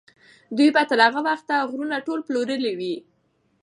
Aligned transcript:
دوی 0.57 0.69
به 0.75 0.83
تر 0.89 0.99
هغه 1.07 1.21
وخته 1.27 1.55
غرونه 1.69 1.97
ټول 2.07 2.19
پلورلي 2.27 2.73
وي. 2.79 2.95